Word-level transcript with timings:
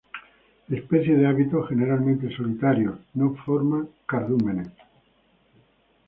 Especie 0.67 1.15
de 1.15 1.27
hábitos 1.27 1.69
generalmente 1.69 2.35
solitarios, 2.35 2.97
no 3.13 3.35
forma 3.45 3.85
cardúmenes. 4.07 4.71